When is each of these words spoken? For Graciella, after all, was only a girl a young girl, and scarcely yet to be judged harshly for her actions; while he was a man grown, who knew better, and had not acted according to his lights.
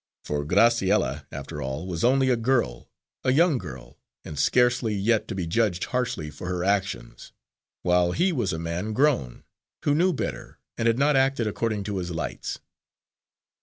For 0.25 0.43
Graciella, 0.43 1.27
after 1.31 1.61
all, 1.61 1.85
was 1.85 2.03
only 2.03 2.29
a 2.31 2.35
girl 2.35 2.89
a 3.23 3.31
young 3.31 3.59
girl, 3.59 3.99
and 4.25 4.39
scarcely 4.39 4.95
yet 4.95 5.27
to 5.27 5.35
be 5.35 5.45
judged 5.45 5.83
harshly 5.83 6.31
for 6.31 6.47
her 6.47 6.63
actions; 6.63 7.31
while 7.83 8.11
he 8.13 8.31
was 8.31 8.51
a 8.51 8.57
man 8.57 8.93
grown, 8.93 9.43
who 9.83 9.93
knew 9.93 10.11
better, 10.11 10.57
and 10.75 10.87
had 10.87 10.97
not 10.97 11.15
acted 11.15 11.45
according 11.45 11.83
to 11.83 11.97
his 11.97 12.09
lights. 12.09 12.57